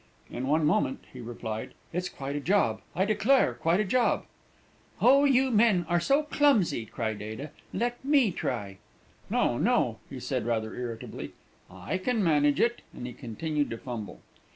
[0.31, 4.25] "In one moment," he replied; "it's quite a job, I declare, quite a job!"
[4.99, 7.51] "Oh, you men are so clumsy!" cried Ada.
[7.71, 8.79] "Let me try."
[9.29, 11.33] "No, no!" he said, rather irritably;
[11.69, 14.21] "I can manage it," and he continued to fumble.